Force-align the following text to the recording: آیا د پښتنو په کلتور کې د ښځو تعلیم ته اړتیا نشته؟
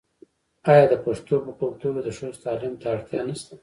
آیا 0.71 0.85
د 0.91 0.93
پښتنو 1.03 1.37
په 1.45 1.51
کلتور 1.59 1.93
کې 1.97 2.01
د 2.05 2.09
ښځو 2.17 2.41
تعلیم 2.45 2.73
ته 2.81 2.87
اړتیا 2.93 3.21
نشته؟ 3.29 3.53